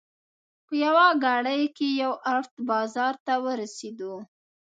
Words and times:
په 0.67 0.73
یوه 0.85 1.05
ګړۍ 1.25 1.63
کې 1.77 1.87
یو 2.01 2.13
ارت 2.31 2.53
بازار 2.69 3.13
ته 3.25 3.33
ورسېدو. 3.43 4.13